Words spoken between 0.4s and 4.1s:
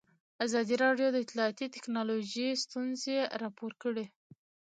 ازادي راډیو د اطلاعاتی تکنالوژي ستونزې راپور کړي.